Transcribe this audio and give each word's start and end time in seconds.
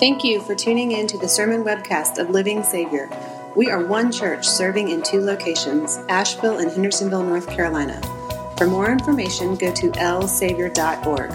Thank 0.00 0.24
you 0.24 0.40
for 0.40 0.54
tuning 0.54 0.92
in 0.92 1.06
to 1.08 1.18
the 1.18 1.28
sermon 1.28 1.62
webcast 1.62 2.16
of 2.16 2.30
Living 2.30 2.62
Savior. 2.62 3.10
We 3.54 3.68
are 3.68 3.84
one 3.84 4.10
church 4.10 4.48
serving 4.48 4.88
in 4.88 5.02
two 5.02 5.20
locations, 5.20 5.98
Asheville 6.08 6.56
and 6.56 6.70
Hendersonville, 6.70 7.22
North 7.22 7.46
Carolina. 7.50 8.00
For 8.56 8.66
more 8.66 8.90
information, 8.90 9.56
go 9.56 9.70
to 9.74 9.90
lsavior.org. 9.90 11.30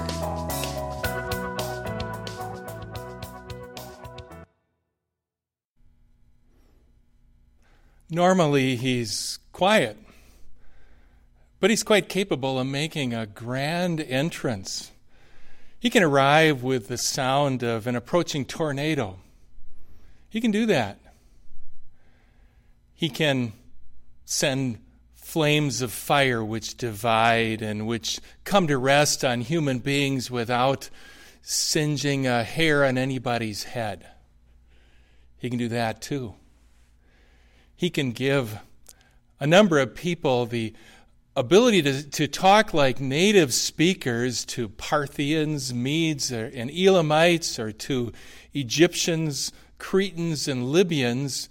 Normally, 8.09 8.77
he's 8.77 9.37
quiet, 9.51 9.95
but 11.59 11.69
he's 11.69 11.83
quite 11.83 12.09
capable 12.09 12.57
of 12.57 12.65
making 12.65 13.13
a 13.13 13.27
grand 13.27 14.01
entrance. 14.01 14.89
He 15.79 15.89
can 15.89 16.03
arrive 16.03 16.63
with 16.63 16.87
the 16.87 16.97
sound 16.97 17.63
of 17.63 17.87
an 17.87 17.95
approaching 17.95 18.45
tornado. 18.45 19.19
He 20.29 20.41
can 20.41 20.51
do 20.51 20.65
that. 20.65 20.99
He 22.93 23.09
can 23.09 23.53
send 24.25 24.79
flames 25.13 25.81
of 25.81 25.91
fire 25.91 26.43
which 26.43 26.77
divide 26.77 27.61
and 27.61 27.85
which 27.85 28.19
come 28.43 28.67
to 28.67 28.77
rest 28.77 29.25
on 29.25 29.41
human 29.41 29.79
beings 29.79 30.31
without 30.31 30.89
singeing 31.41 32.25
a 32.25 32.43
hair 32.43 32.85
on 32.85 32.97
anybody's 32.97 33.63
head. 33.63 34.07
He 35.37 35.49
can 35.49 35.59
do 35.59 35.67
that 35.67 36.01
too. 36.01 36.35
He 37.75 37.89
can 37.89 38.11
give 38.11 38.57
a 39.39 39.45
number 39.45 39.79
of 39.79 39.93
people 39.93 40.45
the 40.45 40.73
ability 41.35 41.81
to, 41.81 42.09
to 42.11 42.27
talk 42.27 42.73
like 42.73 42.99
native 42.99 43.53
speakers 43.53 44.45
to 44.45 44.69
Parthians, 44.69 45.73
Medes, 45.73 46.31
or, 46.31 46.45
and 46.53 46.71
Elamites, 46.71 47.59
or 47.59 47.71
to 47.71 48.11
Egyptians, 48.53 49.51
Cretans, 49.77 50.47
and 50.47 50.71
Libyans, 50.71 51.49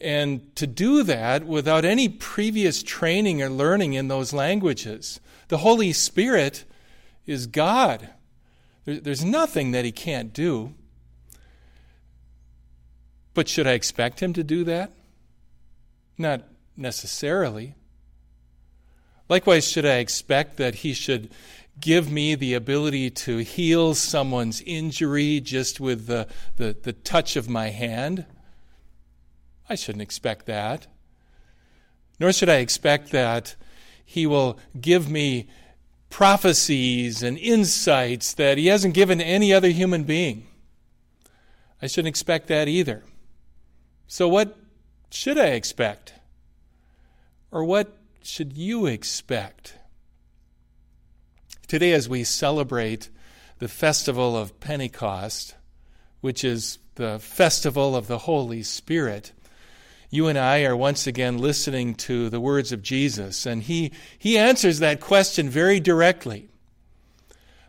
and 0.00 0.54
to 0.56 0.66
do 0.66 1.02
that 1.02 1.44
without 1.46 1.84
any 1.84 2.08
previous 2.08 2.82
training 2.82 3.42
or 3.42 3.48
learning 3.48 3.94
in 3.94 4.08
those 4.08 4.32
languages. 4.32 5.20
The 5.48 5.58
Holy 5.58 5.92
Spirit 5.92 6.64
is 7.26 7.46
God. 7.46 8.10
There, 8.84 9.00
there's 9.00 9.24
nothing 9.24 9.72
that 9.72 9.84
He 9.84 9.92
can't 9.92 10.32
do. 10.32 10.74
But 13.32 13.48
should 13.48 13.66
I 13.66 13.72
expect 13.72 14.20
Him 14.20 14.32
to 14.34 14.44
do 14.44 14.62
that? 14.64 14.92
Not 16.16 16.42
necessarily. 16.76 17.74
Likewise, 19.28 19.66
should 19.66 19.86
I 19.86 19.96
expect 19.96 20.56
that 20.58 20.76
He 20.76 20.92
should 20.92 21.30
give 21.80 22.10
me 22.10 22.34
the 22.34 22.54
ability 22.54 23.10
to 23.10 23.38
heal 23.38 23.94
someone's 23.94 24.60
injury 24.62 25.40
just 25.40 25.80
with 25.80 26.06
the, 26.06 26.28
the, 26.56 26.76
the 26.82 26.92
touch 26.92 27.36
of 27.36 27.48
my 27.48 27.70
hand? 27.70 28.26
I 29.68 29.74
shouldn't 29.74 30.02
expect 30.02 30.46
that. 30.46 30.86
Nor 32.20 32.32
should 32.32 32.48
I 32.48 32.56
expect 32.56 33.10
that 33.12 33.56
He 34.04 34.26
will 34.26 34.58
give 34.80 35.10
me 35.10 35.48
prophecies 36.10 37.22
and 37.22 37.38
insights 37.38 38.34
that 38.34 38.58
He 38.58 38.66
hasn't 38.66 38.94
given 38.94 39.20
any 39.20 39.52
other 39.52 39.70
human 39.70 40.04
being. 40.04 40.46
I 41.80 41.86
shouldn't 41.86 42.08
expect 42.08 42.46
that 42.48 42.68
either. 42.68 43.02
So, 44.06 44.28
what 44.28 44.56
should 45.10 45.38
I 45.38 45.48
expect? 45.48 46.14
Or 47.50 47.64
what 47.64 47.96
should 48.26 48.56
you 48.56 48.86
expect? 48.86 49.76
Today, 51.66 51.92
as 51.92 52.08
we 52.08 52.24
celebrate 52.24 53.10
the 53.58 53.68
festival 53.68 54.36
of 54.36 54.60
Pentecost, 54.60 55.54
which 56.20 56.42
is 56.42 56.78
the 56.94 57.18
festival 57.18 57.94
of 57.94 58.06
the 58.06 58.18
Holy 58.18 58.62
Spirit, 58.62 59.32
you 60.10 60.28
and 60.28 60.38
I 60.38 60.64
are 60.64 60.76
once 60.76 61.06
again 61.06 61.38
listening 61.38 61.94
to 61.96 62.30
the 62.30 62.40
words 62.40 62.72
of 62.72 62.82
Jesus, 62.82 63.46
and 63.46 63.62
he, 63.62 63.92
he 64.18 64.38
answers 64.38 64.78
that 64.78 65.00
question 65.00 65.48
very 65.48 65.80
directly. 65.80 66.48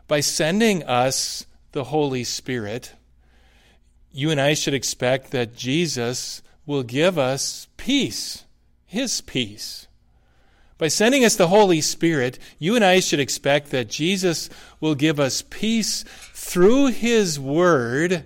By 0.08 0.20
sending 0.20 0.84
us 0.84 1.46
the 1.72 1.84
Holy 1.84 2.24
Spirit, 2.24 2.94
you 4.12 4.30
and 4.30 4.40
I 4.40 4.54
should 4.54 4.74
expect 4.74 5.32
that 5.32 5.56
Jesus 5.56 6.42
will 6.64 6.82
give 6.82 7.18
us 7.18 7.68
peace, 7.76 8.44
His 8.86 9.20
peace. 9.20 9.86
By 10.78 10.88
sending 10.88 11.24
us 11.24 11.36
the 11.36 11.48
Holy 11.48 11.80
Spirit, 11.80 12.38
you 12.58 12.76
and 12.76 12.84
I 12.84 13.00
should 13.00 13.20
expect 13.20 13.70
that 13.70 13.88
Jesus 13.88 14.50
will 14.78 14.94
give 14.94 15.18
us 15.18 15.42
peace 15.42 16.04
through 16.34 16.88
His 16.88 17.40
Word 17.40 18.24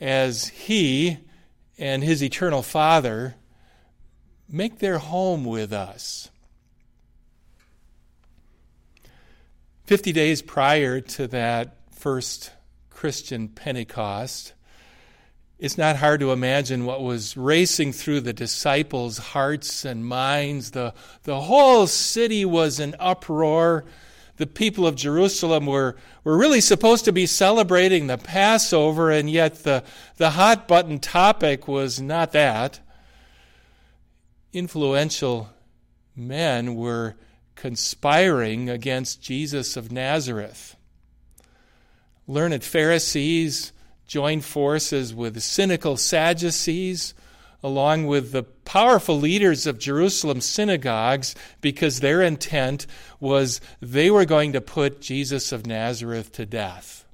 as 0.00 0.48
He 0.48 1.18
and 1.76 2.04
His 2.04 2.22
eternal 2.22 2.62
Father 2.62 3.34
make 4.48 4.78
their 4.78 4.98
home 4.98 5.44
with 5.44 5.72
us. 5.72 6.30
Fifty 9.84 10.12
days 10.12 10.42
prior 10.42 11.00
to 11.00 11.26
that 11.26 11.76
first 11.90 12.52
Christian 12.88 13.48
Pentecost, 13.48 14.53
it's 15.58 15.78
not 15.78 15.96
hard 15.96 16.20
to 16.20 16.32
imagine 16.32 16.84
what 16.84 17.02
was 17.02 17.36
racing 17.36 17.92
through 17.92 18.22
the 18.22 18.32
disciples' 18.32 19.18
hearts 19.18 19.84
and 19.84 20.04
minds. 20.04 20.72
The, 20.72 20.94
the 21.22 21.42
whole 21.42 21.86
city 21.86 22.44
was 22.44 22.80
in 22.80 22.96
uproar. 22.98 23.84
The 24.36 24.48
people 24.48 24.84
of 24.84 24.96
Jerusalem 24.96 25.66
were, 25.66 25.96
were 26.24 26.36
really 26.36 26.60
supposed 26.60 27.04
to 27.04 27.12
be 27.12 27.26
celebrating 27.26 28.08
the 28.08 28.18
Passover, 28.18 29.12
and 29.12 29.30
yet 29.30 29.62
the, 29.62 29.84
the 30.16 30.30
hot 30.30 30.66
button 30.66 30.98
topic 30.98 31.68
was 31.68 32.00
not 32.00 32.32
that. 32.32 32.80
Influential 34.52 35.50
men 36.16 36.74
were 36.74 37.14
conspiring 37.54 38.68
against 38.68 39.22
Jesus 39.22 39.76
of 39.76 39.92
Nazareth. 39.92 40.74
Learned 42.26 42.64
Pharisees, 42.64 43.72
joined 44.06 44.44
forces 44.44 45.14
with 45.14 45.42
cynical 45.42 45.96
Sadducees, 45.96 47.14
along 47.62 48.06
with 48.06 48.32
the 48.32 48.42
powerful 48.42 49.18
leaders 49.18 49.66
of 49.66 49.78
Jerusalem 49.78 50.40
synagogues, 50.40 51.34
because 51.60 52.00
their 52.00 52.22
intent 52.22 52.86
was 53.20 53.60
they 53.80 54.10
were 54.10 54.26
going 54.26 54.52
to 54.52 54.60
put 54.60 55.00
Jesus 55.00 55.52
of 55.52 55.66
Nazareth 55.66 56.32
to 56.32 56.46
death. 56.46 57.04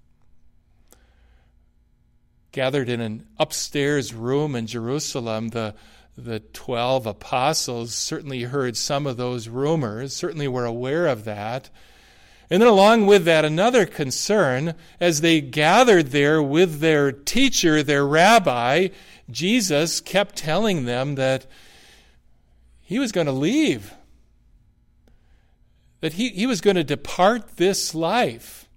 Gathered 2.52 2.88
in 2.88 3.00
an 3.00 3.26
upstairs 3.38 4.12
room 4.12 4.56
in 4.56 4.66
Jerusalem, 4.66 5.50
the 5.50 5.74
the 6.24 6.40
12 6.40 7.06
apostles 7.06 7.94
certainly 7.94 8.42
heard 8.42 8.76
some 8.76 9.06
of 9.06 9.16
those 9.16 9.48
rumors, 9.48 10.14
certainly 10.14 10.48
were 10.48 10.64
aware 10.64 11.06
of 11.06 11.24
that, 11.24 11.70
and 12.50 12.60
then, 12.60 12.68
along 12.68 13.06
with 13.06 13.24
that, 13.26 13.44
another 13.44 13.86
concern 13.86 14.74
as 14.98 15.20
they 15.20 15.40
gathered 15.40 16.08
there 16.08 16.42
with 16.42 16.80
their 16.80 17.12
teacher, 17.12 17.80
their 17.80 18.04
rabbi, 18.04 18.88
Jesus 19.30 20.00
kept 20.00 20.34
telling 20.34 20.84
them 20.84 21.14
that 21.14 21.46
he 22.80 22.98
was 22.98 23.12
going 23.12 23.28
to 23.28 23.32
leave, 23.32 23.94
that 26.00 26.14
he, 26.14 26.30
he 26.30 26.44
was 26.44 26.60
going 26.60 26.74
to 26.74 26.82
depart 26.82 27.56
this 27.56 27.94
life. 27.94 28.68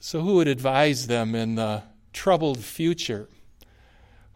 So, 0.00 0.22
who 0.22 0.34
would 0.34 0.48
advise 0.48 1.06
them 1.06 1.36
in 1.36 1.54
the 1.54 1.84
troubled 2.12 2.58
future? 2.58 3.28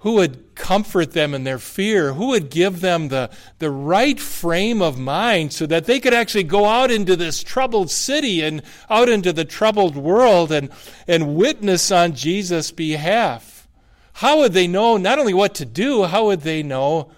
Who 0.00 0.14
would 0.14 0.54
comfort 0.54 1.12
them 1.12 1.34
in 1.34 1.44
their 1.44 1.58
fear, 1.58 2.14
who 2.14 2.28
would 2.28 2.50
give 2.50 2.80
them 2.80 3.08
the, 3.08 3.30
the 3.58 3.70
right 3.70 4.18
frame 4.18 4.80
of 4.80 4.98
mind 4.98 5.52
so 5.52 5.66
that 5.66 5.84
they 5.84 6.00
could 6.00 6.14
actually 6.14 6.42
go 6.42 6.64
out 6.64 6.90
into 6.90 7.16
this 7.16 7.42
troubled 7.42 7.90
city 7.90 8.42
and 8.42 8.62
out 8.88 9.10
into 9.10 9.32
the 9.32 9.44
troubled 9.44 9.96
world 9.96 10.50
and, 10.50 10.70
and 11.06 11.34
witness 11.36 11.90
on 11.90 12.14
Jesus' 12.14 12.70
behalf. 12.70 13.68
How 14.14 14.38
would 14.38 14.54
they 14.54 14.66
know 14.66 14.96
not 14.96 15.18
only 15.18 15.34
what 15.34 15.54
to 15.56 15.66
do, 15.66 16.04
how 16.04 16.26
would 16.26 16.40
they 16.42 16.62
know 16.62 17.10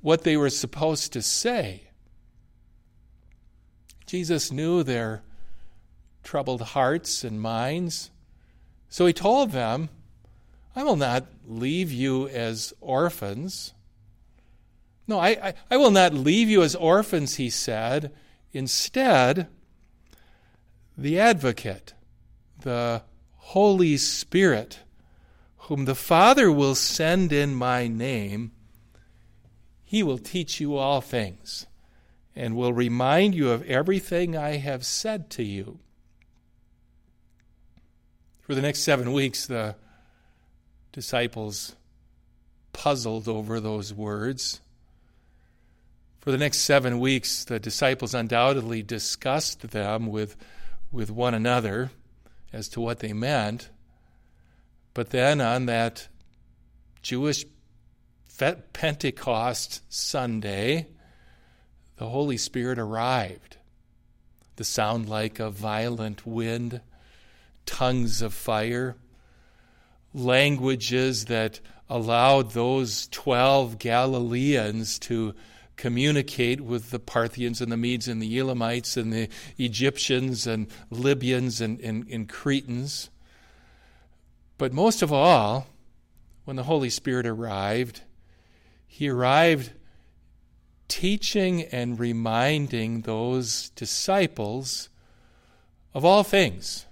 what 0.00 0.22
they 0.22 0.36
were 0.36 0.50
supposed 0.50 1.12
to 1.14 1.22
say? 1.22 1.88
Jesus 4.06 4.52
knew 4.52 4.84
their 4.84 5.22
troubled 6.22 6.62
hearts 6.62 7.24
and 7.24 7.40
minds, 7.40 8.10
so 8.88 9.06
he 9.06 9.12
told 9.12 9.50
them, 9.50 9.88
I 10.74 10.84
will 10.84 10.96
not 10.96 11.26
leave 11.46 11.92
you 11.92 12.28
as 12.28 12.72
orphans. 12.80 13.74
No, 15.06 15.18
I, 15.18 15.28
I, 15.28 15.54
I, 15.70 15.76
will 15.76 15.90
not 15.90 16.14
leave 16.14 16.48
you 16.48 16.62
as 16.62 16.74
orphans, 16.74 17.34
he 17.34 17.50
said. 17.50 18.12
Instead, 18.52 19.48
the 20.96 21.18
advocate, 21.18 21.94
the 22.60 23.02
Holy 23.36 23.96
Spirit, 23.96 24.80
whom 25.58 25.84
the 25.84 25.94
Father 25.94 26.50
will 26.50 26.74
send 26.74 27.32
in 27.32 27.54
my 27.54 27.86
name, 27.86 28.52
he 29.84 30.02
will 30.02 30.18
teach 30.18 30.60
you 30.60 30.76
all 30.76 31.02
things 31.02 31.66
and 32.34 32.56
will 32.56 32.72
remind 32.72 33.34
you 33.34 33.50
of 33.50 33.62
everything 33.64 34.36
I 34.36 34.56
have 34.56 34.86
said 34.86 35.28
to 35.30 35.42
you. 35.42 35.80
For 38.40 38.54
the 38.54 38.62
next 38.62 38.80
seven 38.80 39.12
weeks, 39.12 39.46
the 39.46 39.76
disciples 40.92 41.74
puzzled 42.72 43.28
over 43.28 43.60
those 43.60 43.92
words. 43.92 44.60
For 46.20 46.30
the 46.30 46.38
next 46.38 46.58
seven 46.58 47.00
weeks, 47.00 47.44
the 47.44 47.58
disciples 47.58 48.14
undoubtedly 48.14 48.82
discussed 48.82 49.70
them 49.70 50.06
with, 50.06 50.36
with 50.92 51.10
one 51.10 51.34
another 51.34 51.90
as 52.52 52.68
to 52.70 52.80
what 52.80 53.00
they 53.00 53.12
meant. 53.12 53.70
But 54.94 55.10
then 55.10 55.40
on 55.40 55.66
that 55.66 56.08
Jewish 57.02 57.44
Pentecost 58.72 59.82
Sunday, 59.92 60.86
the 61.96 62.08
Holy 62.08 62.36
Spirit 62.36 62.78
arrived. 62.78 63.56
The 64.56 64.64
sound 64.64 65.08
like 65.08 65.40
a 65.40 65.50
violent 65.50 66.26
wind, 66.26 66.80
tongues 67.64 68.22
of 68.22 68.34
fire, 68.34 68.96
languages 70.14 71.26
that 71.26 71.60
allowed 71.88 72.52
those 72.52 73.08
12 73.08 73.78
Galileans 73.78 74.98
to 75.00 75.34
communicate 75.76 76.60
with 76.60 76.90
the 76.90 76.98
Parthians 76.98 77.60
and 77.60 77.72
the 77.72 77.76
Medes 77.76 78.08
and 78.08 78.22
the 78.22 78.38
Elamites 78.38 78.96
and 78.96 79.12
the 79.12 79.28
Egyptians 79.58 80.46
and 80.46 80.68
Libyans 80.90 81.60
and, 81.60 81.80
and, 81.80 82.06
and 82.08 82.28
Cretans. 82.28 83.10
But 84.58 84.72
most 84.72 85.02
of 85.02 85.12
all, 85.12 85.66
when 86.44 86.56
the 86.56 86.62
Holy 86.64 86.90
Spirit 86.90 87.26
arrived, 87.26 88.02
he 88.86 89.08
arrived 89.08 89.72
teaching 90.88 91.62
and 91.62 91.98
reminding 91.98 93.00
those 93.00 93.70
disciples 93.70 94.88
of 95.94 96.04
all 96.04 96.22
things, 96.22 96.86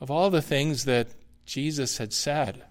of 0.00 0.10
all 0.10 0.30
the 0.30 0.42
things 0.42 0.84
that 0.84 1.08
Jesus 1.50 1.98
had 1.98 2.12
said. 2.12 2.62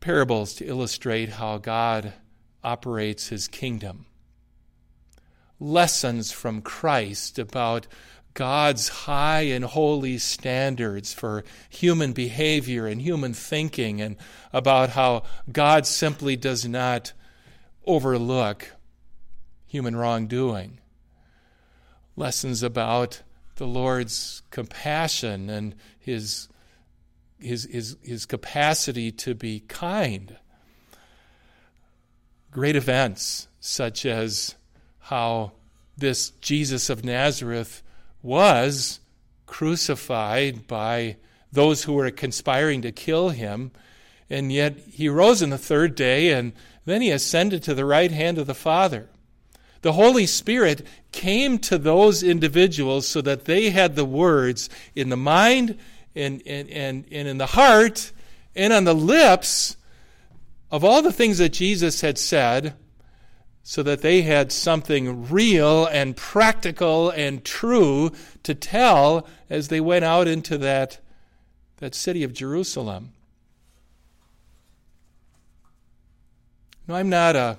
Parables 0.00 0.52
to 0.56 0.66
illustrate 0.66 1.30
how 1.30 1.56
God 1.56 2.12
operates 2.62 3.28
his 3.28 3.48
kingdom. 3.48 4.04
Lessons 5.58 6.32
from 6.32 6.60
Christ 6.60 7.38
about 7.38 7.86
God's 8.34 8.88
high 8.90 9.40
and 9.40 9.64
holy 9.64 10.18
standards 10.18 11.14
for 11.14 11.44
human 11.70 12.12
behavior 12.12 12.86
and 12.86 13.00
human 13.00 13.32
thinking, 13.32 14.02
and 14.02 14.16
about 14.52 14.90
how 14.90 15.22
God 15.50 15.86
simply 15.86 16.36
does 16.36 16.68
not 16.68 17.14
overlook 17.86 18.70
human 19.66 19.96
wrongdoing. 19.96 20.78
Lessons 22.16 22.62
about 22.62 23.22
the 23.56 23.66
Lord's 23.66 24.42
compassion 24.50 25.48
and 25.48 25.74
his, 25.98 26.48
his, 27.38 27.64
his, 27.70 27.96
his 28.02 28.26
capacity 28.26 29.12
to 29.12 29.34
be 29.34 29.60
kind. 29.60 30.36
Great 32.50 32.76
events 32.76 33.48
such 33.60 34.04
as 34.06 34.54
how 34.98 35.52
this 35.96 36.30
Jesus 36.40 36.90
of 36.90 37.04
Nazareth 37.04 37.82
was 38.22 39.00
crucified 39.46 40.66
by 40.66 41.16
those 41.52 41.84
who 41.84 41.92
were 41.92 42.10
conspiring 42.10 42.82
to 42.82 42.90
kill 42.90 43.28
him, 43.28 43.70
and 44.28 44.52
yet 44.52 44.76
he 44.90 45.08
rose 45.08 45.42
on 45.42 45.50
the 45.50 45.58
third 45.58 45.94
day, 45.94 46.32
and 46.32 46.52
then 46.84 47.00
he 47.00 47.10
ascended 47.10 47.62
to 47.62 47.74
the 47.74 47.84
right 47.84 48.10
hand 48.10 48.38
of 48.38 48.46
the 48.46 48.54
Father. 48.54 49.08
The 49.84 49.92
Holy 49.92 50.24
Spirit 50.24 50.86
came 51.12 51.58
to 51.58 51.76
those 51.76 52.22
individuals 52.22 53.06
so 53.06 53.20
that 53.20 53.44
they 53.44 53.68
had 53.68 53.96
the 53.96 54.04
words 54.06 54.70
in 54.94 55.10
the 55.10 55.16
mind 55.18 55.76
and, 56.16 56.40
and, 56.46 56.70
and, 56.70 57.04
and 57.12 57.28
in 57.28 57.36
the 57.36 57.44
heart 57.44 58.10
and 58.56 58.72
on 58.72 58.84
the 58.84 58.94
lips 58.94 59.76
of 60.70 60.84
all 60.86 61.02
the 61.02 61.12
things 61.12 61.36
that 61.36 61.52
Jesus 61.52 62.00
had 62.00 62.16
said 62.16 62.72
so 63.62 63.82
that 63.82 64.00
they 64.00 64.22
had 64.22 64.52
something 64.52 65.28
real 65.28 65.84
and 65.84 66.16
practical 66.16 67.10
and 67.10 67.44
true 67.44 68.10
to 68.42 68.54
tell 68.54 69.28
as 69.50 69.68
they 69.68 69.82
went 69.82 70.06
out 70.06 70.26
into 70.26 70.56
that, 70.56 70.98
that 71.76 71.94
city 71.94 72.22
of 72.22 72.32
Jerusalem. 72.32 73.12
No, 76.88 76.94
I'm 76.94 77.10
not 77.10 77.36
a 77.36 77.58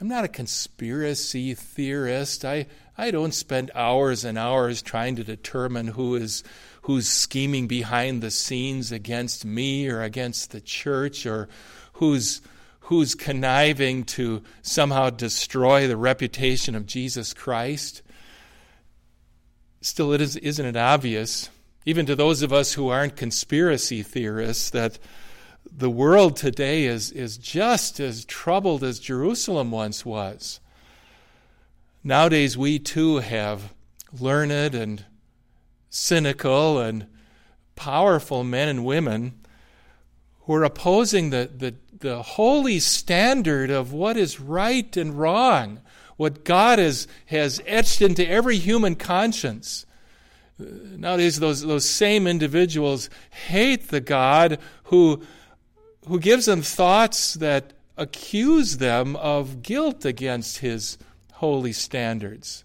I'm 0.00 0.08
not 0.08 0.24
a 0.24 0.28
conspiracy 0.28 1.54
theorist. 1.54 2.44
I, 2.44 2.66
I 2.96 3.10
don't 3.10 3.34
spend 3.34 3.70
hours 3.74 4.24
and 4.24 4.38
hours 4.38 4.80
trying 4.80 5.16
to 5.16 5.24
determine 5.24 5.88
who 5.88 6.14
is 6.14 6.42
who's 6.82 7.06
scheming 7.06 7.66
behind 7.66 8.22
the 8.22 8.30
scenes 8.30 8.90
against 8.90 9.44
me 9.44 9.90
or 9.90 10.02
against 10.02 10.52
the 10.52 10.60
church 10.62 11.26
or 11.26 11.50
who's 11.94 12.40
who's 12.80 13.14
conniving 13.14 14.04
to 14.04 14.42
somehow 14.62 15.10
destroy 15.10 15.86
the 15.86 15.98
reputation 15.98 16.74
of 16.74 16.86
Jesus 16.86 17.34
Christ. 17.34 18.00
Still, 19.82 20.12
it 20.12 20.20
is, 20.20 20.36
isn't 20.36 20.64
it 20.64 20.76
obvious, 20.76 21.50
even 21.84 22.06
to 22.06 22.16
those 22.16 22.42
of 22.42 22.52
us 22.52 22.72
who 22.72 22.88
aren't 22.88 23.16
conspiracy 23.16 24.02
theorists, 24.02 24.70
that 24.70 24.98
the 25.70 25.90
world 25.90 26.36
today 26.36 26.84
is, 26.84 27.10
is 27.12 27.38
just 27.38 28.00
as 28.00 28.24
troubled 28.24 28.84
as 28.84 28.98
Jerusalem 28.98 29.70
once 29.70 30.04
was. 30.04 30.60
Nowadays, 32.02 32.56
we 32.56 32.78
too 32.78 33.16
have 33.18 33.74
learned 34.18 34.74
and 34.74 35.04
cynical 35.90 36.80
and 36.80 37.06
powerful 37.76 38.44
men 38.44 38.68
and 38.68 38.84
women 38.84 39.34
who 40.40 40.54
are 40.54 40.64
opposing 40.64 41.30
the, 41.30 41.50
the, 41.54 41.74
the 41.98 42.22
holy 42.22 42.78
standard 42.78 43.70
of 43.70 43.92
what 43.92 44.16
is 44.16 44.40
right 44.40 44.96
and 44.96 45.18
wrong, 45.18 45.80
what 46.16 46.44
God 46.44 46.78
has, 46.78 47.06
has 47.26 47.62
etched 47.66 48.02
into 48.02 48.26
every 48.26 48.56
human 48.56 48.96
conscience. 48.96 49.86
Nowadays, 50.58 51.40
those, 51.40 51.62
those 51.62 51.88
same 51.88 52.26
individuals 52.26 53.08
hate 53.48 53.88
the 53.88 54.00
God 54.00 54.58
who, 54.84 55.22
who 56.10 56.18
gives 56.18 56.46
them 56.46 56.60
thoughts 56.60 57.34
that 57.34 57.72
accuse 57.96 58.78
them 58.78 59.14
of 59.14 59.62
guilt 59.62 60.04
against 60.04 60.58
his 60.58 60.98
holy 61.34 61.72
standards. 61.72 62.64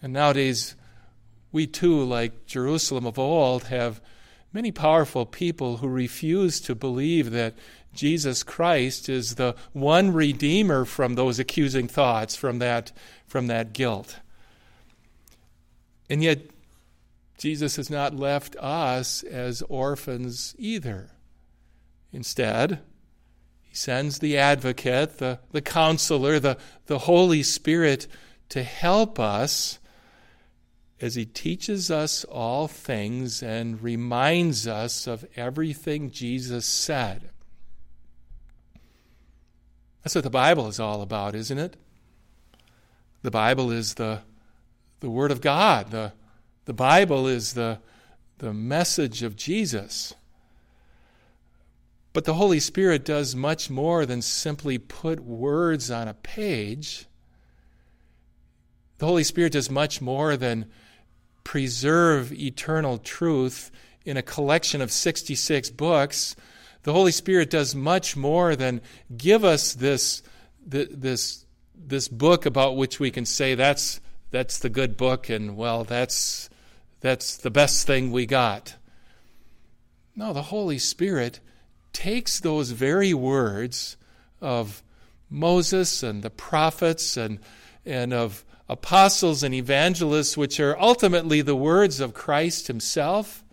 And 0.00 0.12
nowadays, 0.12 0.76
we 1.50 1.66
too, 1.66 2.04
like 2.04 2.46
Jerusalem 2.46 3.04
of 3.04 3.18
old, 3.18 3.64
have 3.64 4.00
many 4.52 4.70
powerful 4.70 5.26
people 5.26 5.78
who 5.78 5.88
refuse 5.88 6.60
to 6.60 6.76
believe 6.76 7.32
that 7.32 7.54
Jesus 7.92 8.44
Christ 8.44 9.08
is 9.08 9.34
the 9.34 9.56
one 9.72 10.12
redeemer 10.12 10.84
from 10.84 11.16
those 11.16 11.40
accusing 11.40 11.88
thoughts, 11.88 12.36
from 12.36 12.60
that, 12.60 12.92
from 13.26 13.48
that 13.48 13.72
guilt. 13.72 14.20
And 16.08 16.22
yet, 16.22 16.42
Jesus 17.38 17.74
has 17.74 17.90
not 17.90 18.14
left 18.14 18.54
us 18.60 19.24
as 19.24 19.62
orphans 19.62 20.54
either. 20.58 21.10
Instead, 22.14 22.78
he 23.60 23.74
sends 23.74 24.20
the 24.20 24.38
advocate, 24.38 25.18
the, 25.18 25.40
the 25.50 25.60
counselor, 25.60 26.38
the, 26.38 26.56
the 26.86 27.00
Holy 27.00 27.42
Spirit 27.42 28.06
to 28.50 28.62
help 28.62 29.18
us 29.18 29.80
as 31.00 31.16
he 31.16 31.24
teaches 31.24 31.90
us 31.90 32.22
all 32.24 32.68
things 32.68 33.42
and 33.42 33.82
reminds 33.82 34.68
us 34.68 35.08
of 35.08 35.26
everything 35.34 36.12
Jesus 36.12 36.64
said. 36.64 37.30
That's 40.04 40.14
what 40.14 40.22
the 40.22 40.30
Bible 40.30 40.68
is 40.68 40.78
all 40.78 41.02
about, 41.02 41.34
isn't 41.34 41.58
it? 41.58 41.76
The 43.22 43.32
Bible 43.32 43.72
is 43.72 43.94
the, 43.94 44.20
the 45.00 45.10
Word 45.10 45.32
of 45.32 45.40
God. 45.40 45.90
The, 45.90 46.12
the 46.66 46.74
Bible 46.74 47.26
is 47.26 47.54
the, 47.54 47.80
the 48.38 48.54
message 48.54 49.24
of 49.24 49.34
Jesus. 49.34 50.14
But 52.14 52.24
the 52.24 52.34
Holy 52.34 52.60
Spirit 52.60 53.04
does 53.04 53.36
much 53.36 53.68
more 53.68 54.06
than 54.06 54.22
simply 54.22 54.78
put 54.78 55.20
words 55.20 55.90
on 55.90 56.08
a 56.08 56.14
page. 56.14 57.04
The 58.96 59.06
Holy 59.06 59.24
Spirit 59.24 59.52
does 59.52 59.68
much 59.68 60.00
more 60.00 60.38
than 60.38 60.70
preserve 61.42 62.32
eternal 62.32 62.96
truth 62.96 63.70
in 64.06 64.16
a 64.16 64.22
collection 64.22 64.80
of 64.80 64.90
66 64.90 65.68
books 65.68 66.34
the 66.84 66.92
Holy 66.92 67.12
Spirit 67.12 67.48
does 67.50 67.74
much 67.74 68.14
more 68.14 68.54
than 68.54 68.82
give 69.16 69.42
us 69.42 69.72
this, 69.72 70.22
this, 70.66 71.44
this 71.74 72.08
book 72.08 72.44
about 72.44 72.76
which 72.76 73.00
we 73.00 73.10
can 73.10 73.24
say 73.24 73.54
that's, 73.54 74.00
that's 74.30 74.58
the 74.58 74.68
good 74.68 74.96
book 74.96 75.30
and, 75.30 75.56
well, 75.56 75.84
that's, 75.84 76.50
that's 77.00 77.38
the 77.38 77.50
best 77.50 77.86
thing 77.86 78.12
we 78.12 78.26
got. 78.26 78.76
No, 80.14 80.34
the 80.34 80.42
Holy 80.42 80.78
Spirit 80.78 81.40
takes 81.94 82.40
those 82.40 82.72
very 82.72 83.14
words 83.14 83.96
of 84.42 84.82
Moses 85.30 86.02
and 86.02 86.22
the 86.22 86.28
prophets 86.28 87.16
and, 87.16 87.38
and 87.86 88.12
of, 88.12 88.44
apostles 88.68 89.42
and 89.42 89.54
evangelists, 89.54 90.36
which 90.36 90.58
are 90.58 90.78
ultimately 90.80 91.42
the 91.42 91.56
words 91.56 92.00
of 92.00 92.14
Christ 92.14 92.66
Himself, 92.66 93.44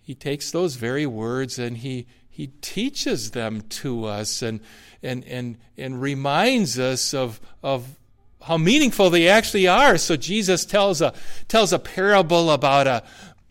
He 0.00 0.14
takes 0.14 0.50
those 0.50 0.76
very 0.76 1.06
words 1.06 1.58
and 1.58 1.78
He, 1.78 2.06
he 2.28 2.48
teaches 2.60 3.32
them 3.32 3.62
to 3.62 4.04
us 4.04 4.42
and, 4.42 4.60
and, 5.02 5.24
and, 5.24 5.58
and 5.76 6.00
reminds 6.00 6.78
us 6.78 7.12
of, 7.14 7.40
of 7.62 7.98
how 8.42 8.58
meaningful 8.58 9.10
they 9.10 9.28
actually 9.28 9.66
are. 9.66 9.98
So 9.98 10.16
Jesus 10.16 10.64
tells 10.64 11.02
a, 11.02 11.12
tells 11.48 11.72
a 11.72 11.78
parable 11.78 12.50
about 12.50 12.86
a, 12.86 13.02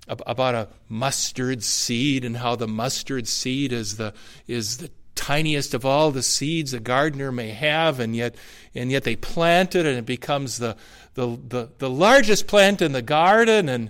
about 0.08 0.56
a 0.56 0.68
mustard 0.88 1.64
seed 1.64 2.24
and 2.24 2.38
how 2.38 2.56
the 2.56 2.68
mustard 2.68 3.28
seed 3.28 3.74
is 3.74 3.98
the, 3.98 4.14
is 4.48 4.78
the 4.78 4.92
tiniest 5.16 5.74
of 5.74 5.86
all 5.86 6.12
the 6.12 6.22
seeds 6.22 6.74
a 6.74 6.80
gardener 6.80 7.32
may 7.32 7.50
have, 7.50 8.00
and 8.00 8.16
yet, 8.16 8.36
and 8.76 8.92
yet 8.92 9.04
they 9.04 9.16
plant 9.16 9.74
it 9.74 9.86
and 9.86 9.98
it 9.98 10.06
becomes 10.06 10.60
the, 10.60 10.76
the, 11.16 11.28
the, 11.48 11.70
the 11.80 11.90
largest 11.90 12.46
plant 12.48 12.82
in 12.82 12.92
the 12.92 13.02
garden. 13.02 13.68
And, 13.70 13.90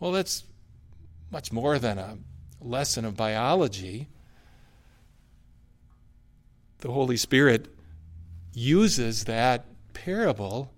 well, 0.00 0.12
that's 0.12 0.44
much 1.30 1.52
more 1.52 1.78
than 1.78 1.98
a 1.98 2.16
lesson 2.60 3.04
of 3.04 3.16
biology. 3.16 4.08
The 6.78 6.90
Holy 6.90 7.16
Spirit 7.16 7.68
uses 8.54 9.24
that 9.24 9.66
parable 9.92 10.72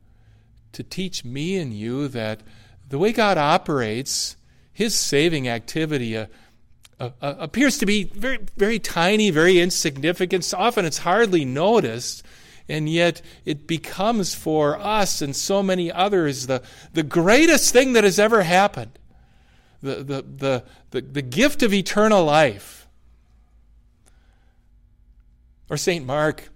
to 0.73 0.83
teach 0.83 1.25
me 1.25 1.57
and 1.57 1.73
you 1.73 2.09
that 2.09 2.41
the 2.89 2.99
way 2.99 3.13
God 3.13 3.39
operates, 3.39 4.37
His 4.73 4.95
saving 4.95 5.49
activity 5.49 6.17
uh, 6.17 6.27
uh, 7.01 7.11
uh, 7.21 7.35
appears 7.39 7.79
to 7.79 7.87
be 7.87 8.05
very, 8.05 8.39
very 8.57 8.79
tiny, 8.79 9.31
very 9.31 9.61
insignificant. 9.61 10.53
Often 10.57 10.85
it's 10.85 10.99
hardly 10.99 11.45
noticed, 11.45 12.25
and 12.69 12.89
yet 12.89 13.21
it 13.45 13.67
becomes 13.67 14.35
for 14.35 14.79
us 14.79 15.21
and 15.21 15.35
so 15.35 15.63
many 15.63 15.91
others 15.91 16.47
the, 16.47 16.63
the 16.93 17.03
greatest 17.03 17.73
thing 17.73 17.95
that 17.95 18.05
has 18.05 18.19
ever 18.19 18.43
happened 18.43 18.99
the, 19.83 19.97
the, 19.97 20.23
the, 20.23 20.65
the, 20.93 21.01
the 21.03 21.23
gift 21.23 21.63
of 21.63 21.75
eternal 21.75 22.25
life. 22.25 22.89
Or 25.69 25.77
St. 25.77 26.05
Mark 26.07 26.49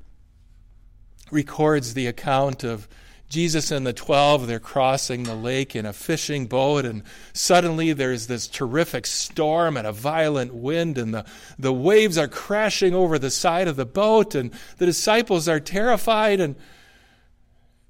records 1.30 1.94
the 1.94 2.06
account 2.06 2.64
of 2.64 2.88
Jesus 3.28 3.70
and 3.70 3.86
the 3.86 3.92
12, 3.92 4.46
they're 4.46 4.58
crossing 4.58 5.24
the 5.24 5.34
lake 5.34 5.76
in 5.76 5.84
a 5.84 5.92
fishing 5.92 6.46
boat, 6.46 6.86
and 6.86 7.02
suddenly 7.34 7.92
there's 7.92 8.26
this 8.26 8.48
terrific 8.48 9.06
storm 9.06 9.76
and 9.76 9.86
a 9.86 9.92
violent 9.92 10.54
wind, 10.54 10.96
and 10.96 11.12
the, 11.12 11.26
the 11.58 11.72
waves 11.72 12.16
are 12.16 12.28
crashing 12.28 12.94
over 12.94 13.18
the 13.18 13.30
side 13.30 13.68
of 13.68 13.76
the 13.76 13.84
boat, 13.84 14.34
and 14.34 14.50
the 14.78 14.86
disciples 14.86 15.46
are 15.46 15.60
terrified. 15.60 16.40
And, 16.40 16.56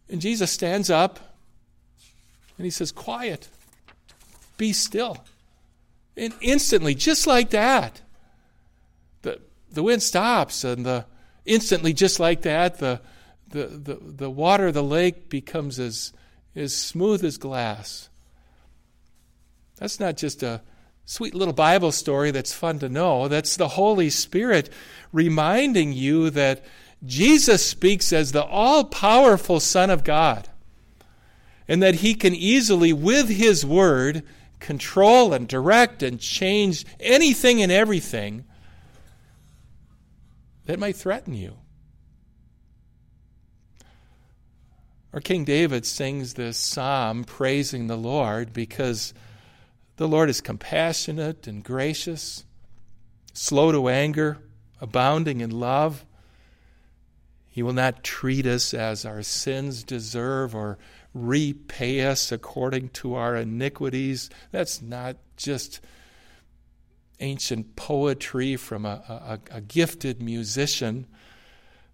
and 0.09 0.21
Jesus 0.21 0.51
stands 0.51 0.91
up 0.91 1.21
and 2.57 2.65
he 2.65 2.71
says, 2.71 2.91
Quiet, 2.91 3.49
be 4.57 4.73
still. 4.73 5.25
And 6.17 6.35
instantly, 6.41 6.97
just 6.97 7.29
like 7.29 7.51
that, 7.51 8.01
the, 9.23 9.41
the 9.71 9.85
wind 9.85 10.03
stops, 10.03 10.65
and 10.65 10.85
the, 10.85 11.07
instantly, 11.47 11.93
just 11.93 12.19
like 12.19 12.43
that, 12.43 12.79
the 12.79 13.01
the, 13.51 13.67
the, 13.67 13.99
the 14.01 14.31
water 14.31 14.69
of 14.69 14.75
the 14.75 14.83
lake 14.83 15.29
becomes 15.29 15.79
as, 15.79 16.13
as 16.55 16.75
smooth 16.75 17.25
as 17.25 17.39
glass. 17.39 18.09
That's 19.77 20.01
not 20.01 20.17
just 20.17 20.43
a 20.43 20.61
sweet 21.05 21.35
little 21.35 21.55
Bible 21.55 21.93
story 21.93 22.31
that's 22.31 22.53
fun 22.53 22.79
to 22.81 22.89
know. 22.89 23.29
That's 23.29 23.57
the 23.57 23.69
Holy 23.69 24.11
Spirit 24.11 24.71
reminding 25.13 25.93
you 25.93 26.31
that 26.31 26.65
Jesus 27.07 27.65
speaks 27.65 28.13
as 28.13 28.33
the 28.33 28.45
all 28.45 28.85
powerful 28.85 29.61
Son 29.61 29.89
of 29.89 30.05
God, 30.05 30.49
and 31.69 31.83
that 31.83 31.97
he 31.97 32.15
can 32.15 32.35
easily, 32.35 32.93
with 32.93 33.29
his 33.29 33.65
word, 33.65 34.25
control 34.59 35.33
and 35.33 35.47
direct 35.47 36.03
and 36.03 36.19
change 36.19 36.85
anything 36.99 37.63
and 37.63 37.71
everything 37.71 38.45
that 40.67 40.79
might 40.79 40.97
threaten 40.97 41.35
you. 41.35 41.55
Or 45.19 45.21
King 45.21 45.43
David 45.43 45.85
sings 45.85 46.35
this 46.35 46.57
psalm 46.57 47.25
praising 47.25 47.89
the 47.89 47.97
Lord 47.97 48.53
because 48.53 49.13
the 49.97 50.07
Lord 50.07 50.31
is 50.31 50.41
compassionate 50.41 51.49
and 51.49 51.65
gracious, 51.65 52.45
slow 53.33 53.73
to 53.73 53.89
anger, 53.89 54.39
abounding 54.81 55.41
in 55.41 55.51
love. 55.51 56.07
He 57.49 57.65
will 57.65 57.73
not 57.73 58.05
treat 58.05 58.47
us 58.47 58.73
as 58.73 59.05
our 59.05 59.25
sins 59.25 59.83
deserve 59.83 60.55
or 60.55 60.79
repay 61.13 62.07
us 62.07 62.31
according 62.31 62.91
to 62.91 63.17
our 63.17 63.35
iniquities. 63.35 64.31
That's 64.53 64.81
not 64.81 65.17
just 65.37 65.81
ancient 67.19 67.75
poetry 67.75 68.55
from 68.55 68.87
a, 68.87 69.41
a, 69.51 69.57
a 69.57 69.61
gifted 69.63 70.23
musician. 70.23 71.09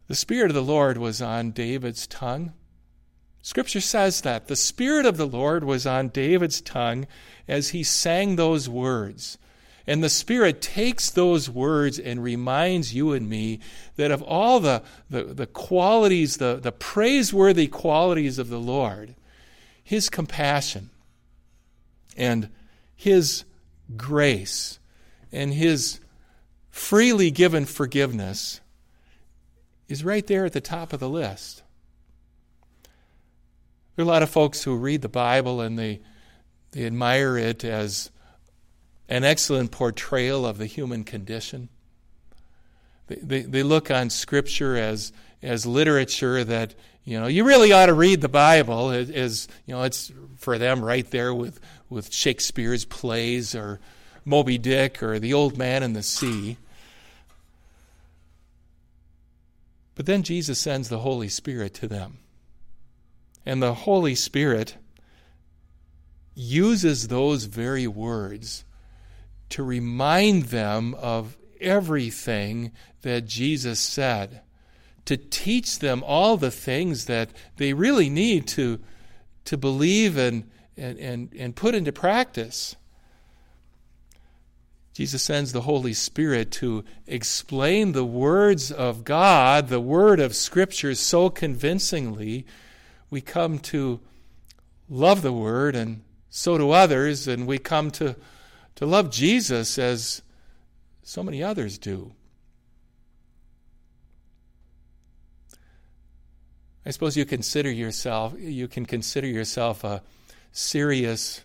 The 0.08 0.14
Spirit 0.14 0.50
of 0.50 0.54
the 0.54 0.62
Lord 0.62 0.98
was 0.98 1.22
on 1.22 1.52
David's 1.52 2.06
tongue. 2.06 2.52
Scripture 3.44 3.82
says 3.82 4.22
that. 4.22 4.48
The 4.48 4.56
Spirit 4.56 5.04
of 5.04 5.18
the 5.18 5.26
Lord 5.26 5.64
was 5.64 5.86
on 5.86 6.08
David's 6.08 6.62
tongue 6.62 7.06
as 7.46 7.68
he 7.68 7.82
sang 7.82 8.36
those 8.36 8.70
words. 8.70 9.36
And 9.86 10.02
the 10.02 10.08
Spirit 10.08 10.62
takes 10.62 11.10
those 11.10 11.50
words 11.50 11.98
and 11.98 12.22
reminds 12.22 12.94
you 12.94 13.12
and 13.12 13.28
me 13.28 13.60
that 13.96 14.10
of 14.10 14.22
all 14.22 14.60
the, 14.60 14.82
the, 15.10 15.24
the 15.24 15.46
qualities, 15.46 16.38
the, 16.38 16.58
the 16.58 16.72
praiseworthy 16.72 17.66
qualities 17.66 18.38
of 18.38 18.48
the 18.48 18.58
Lord, 18.58 19.14
His 19.82 20.08
compassion 20.08 20.88
and 22.16 22.48
His 22.96 23.44
grace 23.94 24.78
and 25.30 25.52
His 25.52 26.00
freely 26.70 27.30
given 27.30 27.66
forgiveness 27.66 28.62
is 29.86 30.02
right 30.02 30.26
there 30.26 30.46
at 30.46 30.54
the 30.54 30.62
top 30.62 30.94
of 30.94 31.00
the 31.00 31.10
list. 31.10 31.62
There 33.96 34.04
are 34.04 34.08
a 34.08 34.10
lot 34.10 34.22
of 34.22 34.30
folks 34.30 34.62
who 34.62 34.76
read 34.76 35.02
the 35.02 35.08
Bible 35.08 35.60
and 35.60 35.78
they, 35.78 36.00
they 36.72 36.84
admire 36.84 37.38
it 37.38 37.64
as 37.64 38.10
an 39.08 39.22
excellent 39.22 39.70
portrayal 39.70 40.44
of 40.44 40.58
the 40.58 40.66
human 40.66 41.04
condition. 41.04 41.68
They, 43.06 43.16
they, 43.16 43.40
they 43.42 43.62
look 43.62 43.90
on 43.90 44.10
Scripture 44.10 44.76
as, 44.76 45.12
as 45.42 45.64
literature 45.66 46.42
that, 46.42 46.74
you 47.04 47.20
know, 47.20 47.26
you 47.26 47.44
really 47.44 47.72
ought 47.72 47.86
to 47.86 47.94
read 47.94 48.20
the 48.20 48.28
Bible. 48.28 48.90
It 48.90 49.10
is, 49.10 49.46
you 49.66 49.74
know, 49.74 49.82
it's 49.82 50.10
for 50.36 50.58
them 50.58 50.84
right 50.84 51.08
there 51.10 51.32
with, 51.32 51.60
with 51.88 52.12
Shakespeare's 52.12 52.84
plays 52.84 53.54
or 53.54 53.78
Moby 54.24 54.58
Dick 54.58 55.02
or 55.02 55.18
The 55.20 55.34
Old 55.34 55.56
Man 55.56 55.82
and 55.82 55.94
the 55.94 56.02
Sea. 56.02 56.56
But 59.94 60.06
then 60.06 60.24
Jesus 60.24 60.58
sends 60.58 60.88
the 60.88 60.98
Holy 60.98 61.28
Spirit 61.28 61.74
to 61.74 61.86
them. 61.86 62.18
And 63.46 63.62
the 63.62 63.74
Holy 63.74 64.14
Spirit 64.14 64.76
uses 66.34 67.08
those 67.08 67.44
very 67.44 67.86
words 67.86 68.64
to 69.50 69.62
remind 69.62 70.44
them 70.44 70.94
of 70.94 71.36
everything 71.60 72.72
that 73.02 73.26
Jesus 73.26 73.78
said, 73.78 74.40
to 75.04 75.16
teach 75.16 75.78
them 75.78 76.02
all 76.04 76.36
the 76.36 76.50
things 76.50 77.04
that 77.06 77.30
they 77.56 77.72
really 77.72 78.08
need 78.08 78.46
to, 78.48 78.80
to 79.44 79.56
believe 79.56 80.16
and, 80.16 80.50
and, 80.76 80.98
and, 80.98 81.32
and 81.38 81.54
put 81.54 81.74
into 81.74 81.92
practice. 81.92 82.76
Jesus 84.94 85.22
sends 85.22 85.52
the 85.52 85.62
Holy 85.62 85.92
Spirit 85.92 86.50
to 86.52 86.84
explain 87.06 87.92
the 87.92 88.04
words 88.04 88.70
of 88.70 89.04
God, 89.04 89.68
the 89.68 89.80
word 89.80 90.20
of 90.20 90.34
Scripture, 90.34 90.94
so 90.94 91.28
convincingly 91.28 92.46
we 93.14 93.20
come 93.20 93.60
to 93.60 94.00
love 94.88 95.22
the 95.22 95.32
Word, 95.32 95.76
and 95.76 96.02
so 96.30 96.58
do 96.58 96.72
others, 96.72 97.28
and 97.28 97.46
we 97.46 97.58
come 97.58 97.92
to, 97.92 98.16
to 98.74 98.84
love 98.84 99.08
Jesus 99.08 99.78
as 99.78 100.20
so 101.04 101.22
many 101.22 101.40
others 101.40 101.78
do. 101.78 102.10
I 106.84 106.90
suppose 106.90 107.16
you 107.16 107.24
consider 107.24 107.70
yourself 107.70 108.34
you 108.36 108.66
can 108.66 108.84
consider 108.84 109.28
yourself 109.28 109.84
a 109.84 110.02
serious 110.50 111.44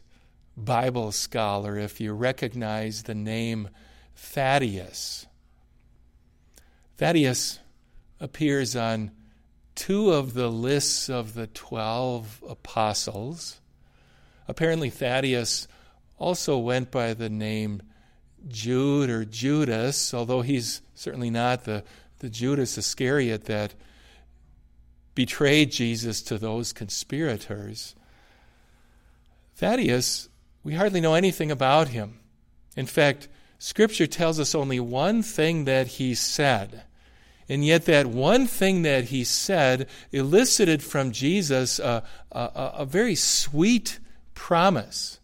Bible 0.57 1.11
scholar 1.11 1.77
if 1.77 2.01
you 2.01 2.13
recognize 2.13 3.03
the 3.03 3.13
name 3.13 3.69
Thaddeus. 4.15 5.27
Thaddeus 6.97 7.59
appears 8.19 8.75
on 8.75 9.11
two 9.79 10.11
of 10.11 10.33
the 10.33 10.49
lists 10.49 11.09
of 11.09 11.33
the 11.35 11.47
12 11.47 12.43
apostles. 12.49 13.61
Apparently, 14.45 14.89
Thaddeus 14.89 15.69
also 16.17 16.57
went 16.57 16.91
by 16.91 17.13
the 17.13 17.29
name 17.29 17.81
Jude 18.49 19.09
or 19.09 19.23
Judas, 19.23 20.13
although 20.13 20.41
he's 20.41 20.81
certainly 20.95 21.29
not 21.29 21.63
the, 21.63 21.85
the 22.19 22.29
Judas 22.29 22.77
Iscariot 22.77 23.45
that 23.45 23.73
betrayed 25.15 25.71
Jesus 25.71 26.21
to 26.23 26.37
those 26.37 26.73
conspirators. 26.73 27.95
Thaddeus, 29.55 30.27
we 30.61 30.75
hardly 30.75 30.99
know 30.99 31.13
anything 31.13 31.51
about 31.51 31.87
him. 31.87 32.19
In 32.75 32.85
fact, 32.85 33.29
Scripture 33.59 34.07
tells 34.07 34.41
us 34.41 34.53
only 34.53 34.81
one 34.81 35.23
thing 35.23 35.63
that 35.63 35.87
he 35.87 36.15
said. 36.15 36.83
And 37.49 37.65
yet, 37.65 37.85
that 37.85 38.05
one 38.05 38.45
thing 38.45 38.83
that 38.83 39.05
he 39.05 39.23
said 39.23 39.89
elicited 40.11 40.83
from 40.83 41.11
Jesus 41.11 41.79
a, 41.79 42.03
a, 42.31 42.71
a 42.77 42.85
very 42.85 43.15
sweet 43.15 43.99
promise. 44.35 45.19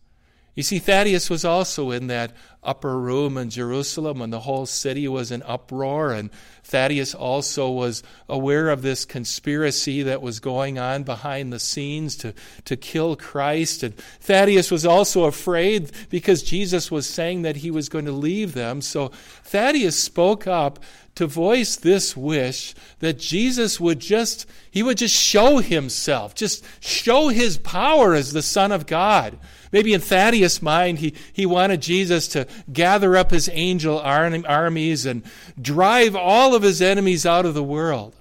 You 0.56 0.64
see, 0.64 0.80
Thaddeus 0.80 1.30
was 1.30 1.46
also 1.46 1.92
in 1.92 2.08
that 2.08 2.32
upper 2.66 3.00
room 3.00 3.38
in 3.38 3.50
Jerusalem 3.50 4.20
when 4.20 4.32
the 4.32 4.42
whole 4.42 4.66
city 4.66 5.08
was 5.08 5.32
in 5.32 5.44
uproar. 5.44 6.12
And 6.12 6.30
Thaddeus 6.64 7.14
also 7.14 7.70
was 7.70 8.04
aware 8.28 8.70
of 8.70 8.82
this 8.82 9.06
conspiracy 9.06 10.04
that 10.04 10.22
was 10.22 10.40
going 10.40 10.80
on 10.80 11.04
behind 11.04 11.54
the 11.54 11.60
scenes 11.60 12.16
to, 12.18 12.34
to 12.66 12.76
kill 12.76 13.16
Christ. 13.16 13.84
And 13.84 13.96
Thaddeus 13.96 14.72
was 14.72 14.86
also 14.86 15.26
afraid 15.26 15.92
because 16.10 16.44
Jesus 16.44 16.90
was 16.90 17.08
saying 17.08 17.44
that 17.44 17.58
he 17.58 17.72
was 17.72 17.88
going 17.90 18.06
to 18.06 18.12
leave 18.12 18.54
them. 18.54 18.82
So 18.82 19.10
Thaddeus 19.44 19.98
spoke 19.98 20.48
up 20.48 20.80
to 21.16 21.28
voice 21.28 21.78
this 21.78 22.16
wish 22.16 22.76
that 23.00 23.18
Jesus 23.18 23.80
would 23.80 24.00
just, 24.00 24.46
he 24.70 24.84
would 24.84 24.98
just 24.98 25.16
show 25.16 25.60
himself, 25.60 26.36
just 26.36 26.64
show 26.82 27.30
his 27.30 27.58
power 27.58 28.14
as 28.14 28.34
the 28.34 28.42
Son 28.42 28.72
of 28.72 28.86
God. 28.86 29.38
Maybe 29.72 29.94
in 29.94 30.02
Thaddeus' 30.02 30.62
mind, 30.62 31.00
he, 31.00 31.14
he 31.34 31.46
wanted 31.46 31.82
Jesus 31.82 32.28
to 32.30 32.48
gather 32.72 33.16
up 33.16 33.32
his 33.32 33.50
angel 33.52 34.00
armies 34.00 35.06
and 35.06 35.24
drive 35.62 36.16
all 36.16 36.56
of 36.56 36.64
his 36.64 36.82
enemies 36.82 37.26
out 37.26 37.46
of 37.46 37.54
the 37.54 37.64
world. 37.64 38.16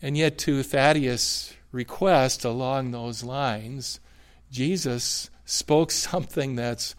And 0.00 0.16
yet, 0.16 0.38
to 0.38 0.62
Thaddeus' 0.62 1.54
request 1.72 2.44
along 2.44 2.90
those 2.90 3.24
lines, 3.24 4.00
Jesus 4.50 5.30
spoke 5.44 5.90
something 5.92 6.56
that's 6.56 6.94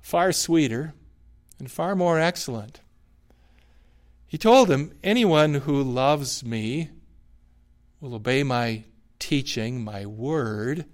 far 0.00 0.32
sweeter 0.32 0.94
and 1.58 1.70
far 1.70 1.94
more 1.94 2.18
excellent. 2.18 2.80
He 4.26 4.38
told 4.38 4.70
him, 4.70 4.92
Anyone 5.02 5.54
who 5.54 5.82
loves 5.82 6.44
me 6.44 6.90
will 8.00 8.14
obey 8.14 8.42
my 8.42 8.84
teaching, 9.18 9.82
my 9.82 10.06
word. 10.06 10.84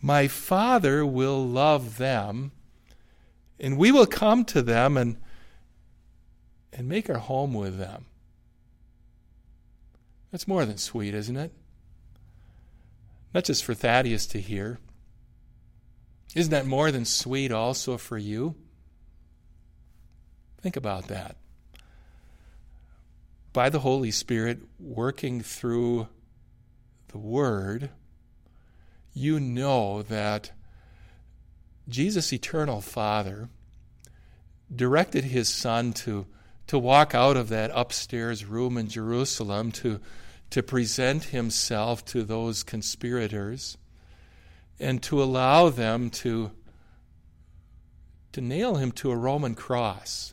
My 0.00 0.28
Father 0.28 1.04
will 1.04 1.44
love 1.46 1.98
them, 1.98 2.52
and 3.58 3.76
we 3.76 3.90
will 3.90 4.06
come 4.06 4.44
to 4.46 4.62
them 4.62 4.96
and, 4.96 5.16
and 6.72 6.88
make 6.88 7.10
our 7.10 7.18
home 7.18 7.52
with 7.52 7.78
them. 7.78 8.06
That's 10.30 10.46
more 10.46 10.64
than 10.64 10.78
sweet, 10.78 11.14
isn't 11.14 11.36
it? 11.36 11.52
Not 13.34 13.44
just 13.44 13.64
for 13.64 13.74
Thaddeus 13.74 14.26
to 14.26 14.40
hear. 14.40 14.78
Isn't 16.34 16.50
that 16.50 16.66
more 16.66 16.92
than 16.92 17.04
sweet 17.04 17.50
also 17.50 17.96
for 17.96 18.18
you? 18.18 18.54
Think 20.60 20.76
about 20.76 21.08
that. 21.08 21.36
By 23.52 23.70
the 23.70 23.80
Holy 23.80 24.10
Spirit 24.10 24.60
working 24.78 25.40
through 25.40 26.08
the 27.08 27.18
Word, 27.18 27.90
you 29.18 29.40
know 29.40 30.02
that 30.02 30.52
Jesus, 31.88 32.32
eternal 32.32 32.80
Father, 32.80 33.48
directed 34.74 35.24
his 35.24 35.48
Son 35.48 35.92
to, 35.92 36.26
to 36.68 36.78
walk 36.78 37.14
out 37.14 37.36
of 37.36 37.48
that 37.48 37.72
upstairs 37.74 38.44
room 38.44 38.78
in 38.78 38.88
Jerusalem 38.88 39.72
to, 39.72 40.00
to 40.50 40.62
present 40.62 41.24
himself 41.24 42.04
to 42.06 42.22
those 42.22 42.62
conspirators 42.62 43.76
and 44.78 45.02
to 45.02 45.20
allow 45.20 45.68
them 45.68 46.10
to, 46.10 46.52
to 48.32 48.40
nail 48.40 48.76
him 48.76 48.92
to 48.92 49.10
a 49.10 49.16
Roman 49.16 49.54
cross. 49.54 50.32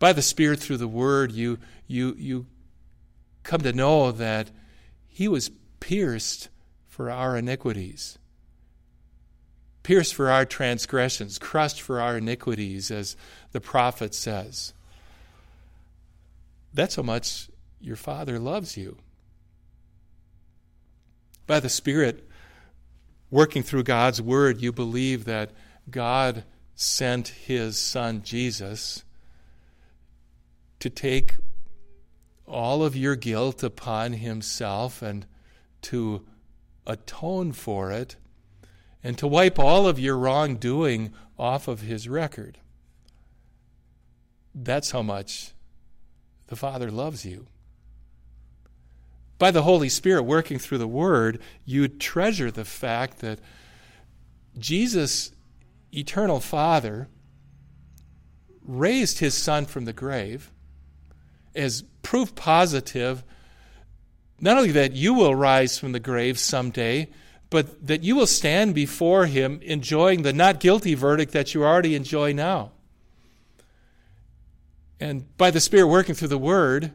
By 0.00 0.12
the 0.12 0.22
Spirit 0.22 0.58
through 0.58 0.78
the 0.78 0.88
Word, 0.88 1.30
you, 1.30 1.58
you, 1.86 2.16
you 2.18 2.46
come 3.44 3.60
to 3.60 3.72
know 3.72 4.10
that 4.10 4.50
He 5.06 5.28
was 5.28 5.50
pierced 5.78 6.48
for 6.92 7.10
our 7.10 7.38
iniquities, 7.38 8.18
pierced 9.82 10.14
for 10.14 10.30
our 10.30 10.44
transgressions, 10.44 11.38
crushed 11.38 11.80
for 11.80 12.02
our 12.02 12.18
iniquities, 12.18 12.90
as 12.90 13.16
the 13.52 13.62
prophet 13.62 14.14
says. 14.14 14.74
That's 16.74 16.96
how 16.96 17.02
much 17.02 17.48
your 17.80 17.96
Father 17.96 18.38
loves 18.38 18.76
you. 18.76 18.98
By 21.46 21.60
the 21.60 21.70
Spirit 21.70 22.28
working 23.30 23.62
through 23.62 23.84
God's 23.84 24.20
Word, 24.20 24.60
you 24.60 24.70
believe 24.70 25.24
that 25.24 25.50
God 25.90 26.44
sent 26.74 27.28
His 27.28 27.78
Son 27.78 28.20
Jesus 28.22 29.02
to 30.78 30.90
take 30.90 31.36
all 32.46 32.84
of 32.84 32.94
your 32.94 33.16
guilt 33.16 33.62
upon 33.62 34.12
himself 34.12 35.00
and 35.00 35.24
to 35.80 36.22
atone 36.86 37.52
for 37.52 37.90
it 37.90 38.16
and 39.02 39.18
to 39.18 39.26
wipe 39.26 39.58
all 39.58 39.86
of 39.86 39.98
your 39.98 40.16
wrongdoing 40.16 41.12
off 41.38 41.68
of 41.68 41.80
his 41.80 42.08
record. 42.08 42.58
That's 44.54 44.90
how 44.90 45.02
much 45.02 45.52
the 46.48 46.56
Father 46.56 46.90
loves 46.90 47.24
you. 47.24 47.46
By 49.38 49.50
the 49.50 49.62
Holy 49.62 49.88
Spirit 49.88 50.22
working 50.22 50.58
through 50.58 50.78
the 50.78 50.86
Word, 50.86 51.40
you 51.64 51.88
treasure 51.88 52.50
the 52.50 52.64
fact 52.64 53.18
that 53.18 53.40
Jesus, 54.58 55.32
eternal 55.92 56.38
Father, 56.38 57.08
raised 58.64 59.18
his 59.18 59.34
Son 59.34 59.66
from 59.66 59.84
the 59.84 59.92
grave 59.92 60.52
as 61.54 61.82
proof 62.02 62.34
positive 62.34 63.24
not 64.42 64.56
only 64.56 64.72
that 64.72 64.92
you 64.92 65.14
will 65.14 65.36
rise 65.36 65.78
from 65.78 65.92
the 65.92 66.00
grave 66.00 66.36
someday, 66.36 67.08
but 67.48 67.86
that 67.86 68.02
you 68.02 68.16
will 68.16 68.26
stand 68.26 68.74
before 68.74 69.26
Him 69.26 69.60
enjoying 69.62 70.22
the 70.22 70.32
not 70.32 70.58
guilty 70.58 70.94
verdict 70.94 71.32
that 71.32 71.54
you 71.54 71.64
already 71.64 71.94
enjoy 71.94 72.32
now. 72.32 72.72
And 74.98 75.34
by 75.36 75.52
the 75.52 75.60
Spirit 75.60 75.86
working 75.86 76.16
through 76.16 76.28
the 76.28 76.38
Word, 76.38 76.90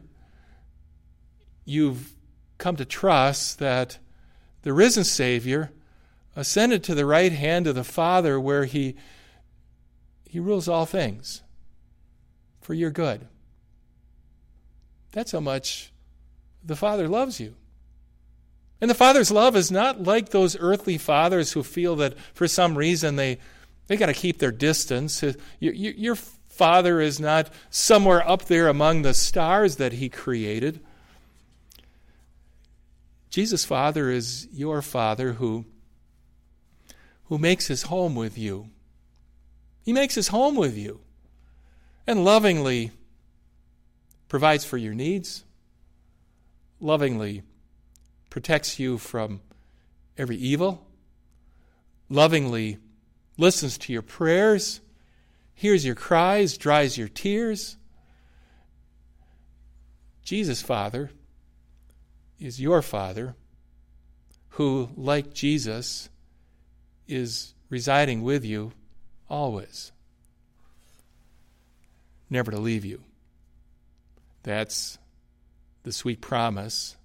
you've 1.63 2.13
come 2.57 2.75
to 2.75 2.86
trust 2.86 3.60
that 3.60 3.97
the 4.63 4.73
risen 4.73 5.05
Savior 5.05 5.71
ascended 6.36 6.83
to 6.83 6.95
the 6.95 7.05
right 7.05 7.31
hand 7.31 7.65
of 7.65 7.75
the 7.75 7.83
Father 7.86 8.38
where 8.39 8.65
He, 8.65 8.95
he 10.25 10.39
rules 10.41 10.67
all 10.67 10.86
things 10.86 11.43
for 12.60 12.73
your 12.73 12.91
good. 12.91 13.25
That's 15.13 15.31
how 15.31 15.39
much 15.39 15.93
the 16.63 16.76
Father 16.76 17.08
loves 17.08 17.39
you. 17.39 17.56
And 18.80 18.89
the 18.89 18.96
Father's 18.96 19.32
love 19.32 19.56
is 19.56 19.72
not 19.72 20.04
like 20.04 20.30
those 20.30 20.56
earthly 20.60 20.98
fathers 20.98 21.54
who 21.54 21.63
feel 21.63 21.96
that 21.98 22.17
for 22.34 22.48
some 22.48 22.78
reason 22.78 23.15
they, 23.15 23.39
they 23.88 23.98
got 23.98 24.08
to 24.08 24.13
keep 24.13 24.38
their 24.38 24.52
distance. 24.52 25.24
Your, 25.60 26.15
Father 26.58 27.00
is 27.00 27.20
not 27.20 27.52
somewhere 27.70 28.28
up 28.28 28.46
there 28.46 28.67
among 28.67 29.04
the 29.04 29.13
stars 29.13 29.76
that 29.76 29.93
He 29.93 30.10
created. 30.10 30.80
Jesus' 33.30 33.65
Father 33.65 34.10
is 34.10 34.48
your 34.52 34.82
Father 34.82 35.34
who, 35.34 35.65
who 37.26 37.38
makes 37.38 37.67
His 37.67 37.84
home 37.84 38.15
with 38.15 38.38
you. 38.38 38.70
He 39.84 39.93
makes 39.93 40.15
His 40.15 40.30
home 40.30 40.56
with 40.56 40.76
you 40.76 41.02
and 42.08 42.26
lovingly 42.26 42.91
provides 44.28 44.65
for 44.65 44.78
your 44.78 44.93
needs, 44.93 45.43
lovingly 46.80 47.44
protects 48.30 48.80
you 48.80 48.98
from 48.98 49.42
every 50.18 50.38
evil, 50.38 50.86
lovingly 52.10 52.78
listens 53.38 53.78
to 53.78 53.94
your 53.94 54.02
prayers, 54.02 54.82
hears 55.54 55.86
your 55.86 55.96
cries, 55.96 56.58
dries 56.58 56.98
your 56.98 57.08
tears. 57.08 57.78
Jesus, 60.24 60.62
Father, 60.62 61.12
is 62.40 62.60
your 62.60 62.82
Father, 62.82 63.36
who, 64.50 64.90
like 64.96 65.34
Jesus, 65.34 66.10
is 67.08 67.54
residing 67.70 68.22
with 68.24 68.44
you 68.44 68.72
always, 69.30 69.92
never 72.30 72.52
to 72.52 72.60
leave 72.60 72.86
you. 72.86 73.02
That's 74.44 74.98
the 75.88 75.93
sweet 75.93 76.19
promise 76.19 76.97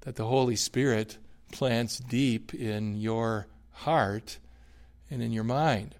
that 0.00 0.16
the 0.16 0.24
Holy 0.24 0.56
Spirit 0.56 1.18
plants 1.52 1.98
deep 1.98 2.54
in 2.54 2.98
your 2.98 3.46
heart 3.70 4.38
and 5.10 5.22
in 5.22 5.30
your 5.30 5.44
mind. 5.44 5.94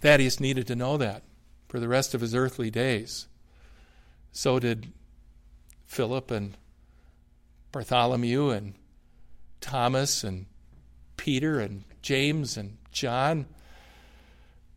Thaddeus 0.00 0.40
needed 0.40 0.66
to 0.66 0.74
know 0.74 0.96
that 0.96 1.22
for 1.68 1.78
the 1.78 1.86
rest 1.86 2.14
of 2.14 2.20
his 2.20 2.34
earthly 2.34 2.68
days. 2.68 3.28
So 4.32 4.58
did 4.58 4.88
Philip 5.86 6.32
and 6.32 6.56
Bartholomew 7.70 8.50
and 8.50 8.74
Thomas 9.60 10.24
and 10.24 10.46
Peter 11.16 11.60
and 11.60 11.84
James 12.02 12.56
and 12.56 12.78
John. 12.90 13.46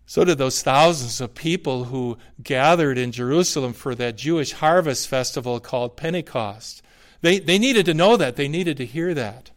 So 0.09 0.25
did 0.25 0.39
those 0.39 0.63
thousands 0.63 1.21
of 1.21 1.35
people 1.35 1.83
who 1.83 2.17
gathered 2.41 2.97
in 2.97 3.11
Jerusalem 3.11 3.73
for 3.73 3.93
that 3.93 4.17
Jewish 4.17 4.53
harvest 4.53 5.07
festival 5.07 5.59
called 5.59 5.97
Pentecost. 5.97 6.81
They, 7.21 7.37
they 7.37 7.59
needed 7.59 7.85
to 7.85 7.93
know 7.93 8.17
that. 8.17 8.35
They 8.35 8.47
needed 8.47 8.77
to 8.77 8.87
hear 8.87 9.13
that. 9.13 9.51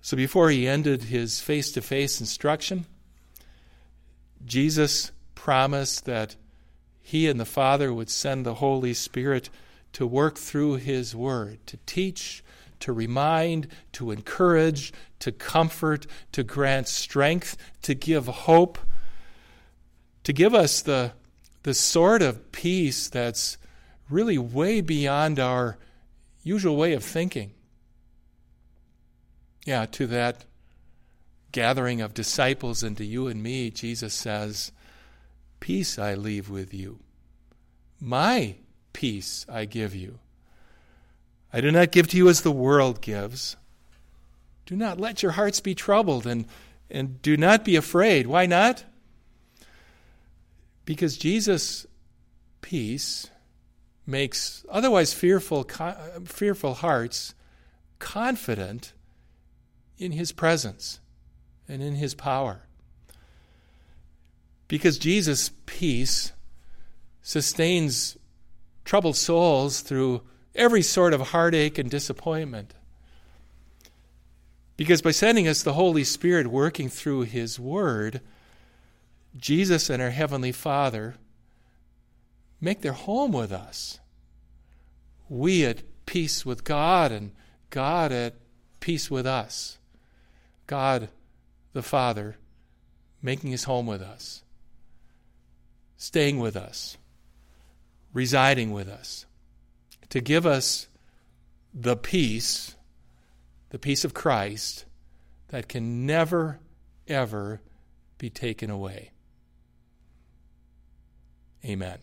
So 0.00 0.16
before 0.16 0.48
he 0.48 0.66
ended 0.66 1.02
his 1.02 1.42
face 1.42 1.72
to 1.72 1.82
face 1.82 2.20
instruction, 2.20 2.86
Jesus 4.46 5.12
promised 5.34 6.06
that 6.06 6.36
he 7.02 7.28
and 7.28 7.38
the 7.38 7.44
Father 7.44 7.92
would 7.92 8.08
send 8.08 8.46
the 8.46 8.54
Holy 8.54 8.94
Spirit 8.94 9.50
to 9.92 10.06
work 10.06 10.38
through 10.38 10.76
his 10.76 11.14
word, 11.14 11.58
to 11.66 11.76
teach, 11.84 12.42
to 12.80 12.92
remind, 12.92 13.68
to 13.92 14.10
encourage, 14.10 14.92
to 15.20 15.32
comfort, 15.32 16.06
to 16.32 16.42
grant 16.42 16.88
strength, 16.88 17.56
to 17.82 17.94
give 17.94 18.26
hope, 18.26 18.78
to 20.24 20.32
give 20.32 20.54
us 20.54 20.82
the, 20.82 21.12
the 21.62 21.74
sort 21.74 22.22
of 22.22 22.52
peace 22.52 23.08
that's 23.08 23.58
really 24.10 24.38
way 24.38 24.80
beyond 24.80 25.38
our 25.38 25.78
usual 26.42 26.76
way 26.76 26.92
of 26.92 27.04
thinking. 27.04 27.52
Yeah, 29.64 29.86
to 29.86 30.06
that 30.06 30.44
gathering 31.50 32.00
of 32.00 32.14
disciples 32.14 32.82
and 32.82 32.96
to 32.96 33.04
you 33.04 33.26
and 33.26 33.42
me, 33.42 33.70
Jesus 33.70 34.14
says, 34.14 34.72
Peace 35.58 35.98
I 35.98 36.14
leave 36.14 36.48
with 36.48 36.72
you. 36.72 37.00
My 37.98 38.56
peace 38.92 39.46
I 39.48 39.64
give 39.64 39.94
you. 39.94 40.18
I 41.52 41.60
do 41.60 41.70
not 41.70 41.92
give 41.92 42.08
to 42.08 42.16
you 42.16 42.28
as 42.28 42.42
the 42.42 42.52
world 42.52 43.00
gives. 43.00 43.56
Do 44.66 44.76
not 44.76 45.00
let 45.00 45.22
your 45.22 45.32
hearts 45.32 45.60
be 45.60 45.74
troubled 45.74 46.26
and, 46.26 46.46
and 46.90 47.22
do 47.22 47.36
not 47.36 47.64
be 47.64 47.76
afraid. 47.76 48.26
Why 48.26 48.46
not? 48.46 48.84
Because 50.84 51.16
Jesus' 51.16 51.86
peace 52.60 53.30
makes 54.06 54.64
otherwise 54.68 55.12
fearful, 55.12 55.68
fearful 56.24 56.74
hearts 56.74 57.34
confident 57.98 58.92
in 59.98 60.12
his 60.12 60.32
presence 60.32 61.00
and 61.68 61.82
in 61.82 61.94
his 61.94 62.14
power. 62.14 62.62
Because 64.68 64.98
Jesus' 64.98 65.50
peace 65.66 66.32
sustains 67.22 68.16
troubled 68.84 69.16
souls 69.16 69.80
through 69.80 70.22
every 70.56 70.82
sort 70.82 71.14
of 71.14 71.28
heartache 71.28 71.78
and 71.78 71.90
disappointment. 71.90 72.74
Because 74.76 75.00
by 75.00 75.10
sending 75.10 75.48
us 75.48 75.62
the 75.62 75.72
Holy 75.72 76.04
Spirit 76.04 76.48
working 76.48 76.88
through 76.88 77.22
His 77.22 77.58
Word, 77.58 78.20
Jesus 79.36 79.88
and 79.88 80.02
our 80.02 80.10
Heavenly 80.10 80.52
Father 80.52 81.14
make 82.60 82.82
their 82.82 82.92
home 82.92 83.32
with 83.32 83.52
us. 83.52 83.98
We 85.28 85.64
at 85.64 85.82
peace 86.04 86.44
with 86.44 86.64
God, 86.64 87.10
and 87.10 87.32
God 87.70 88.12
at 88.12 88.34
peace 88.80 89.10
with 89.10 89.26
us. 89.26 89.78
God 90.66 91.08
the 91.72 91.82
Father 91.82 92.36
making 93.22 93.50
His 93.50 93.64
home 93.64 93.86
with 93.86 94.02
us, 94.02 94.42
staying 95.96 96.38
with 96.38 96.56
us, 96.56 96.96
residing 98.12 98.72
with 98.72 98.88
us 98.88 99.26
to 100.10 100.20
give 100.20 100.46
us 100.46 100.88
the 101.74 101.96
peace, 101.96 102.76
the 103.70 103.78
peace 103.78 104.04
of 104.04 104.14
Christ, 104.14 104.84
that 105.48 105.68
can 105.68 106.06
never, 106.06 106.60
ever 107.06 107.60
be 108.18 108.30
taken 108.30 108.70
away. 108.70 109.10
Amen. 111.64 111.98